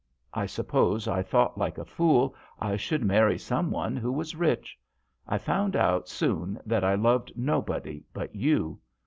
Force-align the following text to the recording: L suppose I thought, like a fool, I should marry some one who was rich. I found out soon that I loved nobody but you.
L 0.35 0.47
suppose 0.47 1.07
I 1.07 1.21
thought, 1.21 1.59
like 1.59 1.77
a 1.77 1.85
fool, 1.85 2.33
I 2.59 2.75
should 2.75 3.03
marry 3.05 3.37
some 3.37 3.69
one 3.69 3.95
who 3.95 4.11
was 4.11 4.33
rich. 4.35 4.75
I 5.27 5.37
found 5.37 5.75
out 5.75 6.09
soon 6.09 6.59
that 6.65 6.83
I 6.83 6.95
loved 6.95 7.33
nobody 7.35 8.03
but 8.11 8.33
you. 8.33 8.79